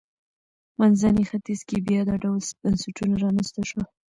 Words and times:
منځني 0.79 1.23
ختیځ 1.29 1.59
کې 1.67 1.77
بیا 1.87 2.01
دا 2.07 2.15
ډول 2.23 2.39
بنسټونه 2.61 3.15
رامنځته 3.23 3.61
شول. 3.69 3.85